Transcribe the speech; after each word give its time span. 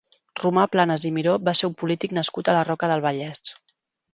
Romà 0.43 0.63
Planas 0.75 1.05
i 1.09 1.11
Miró 1.17 1.35
va 1.49 1.53
ser 1.59 1.69
un 1.73 1.75
polític 1.83 2.17
nascut 2.21 2.49
a 2.49 2.57
la 2.59 2.65
Roca 2.71 2.91
del 2.93 3.05
Vallès. 3.09 3.57